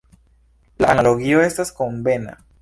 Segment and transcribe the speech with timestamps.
[0.83, 2.35] La analogio estas konvena.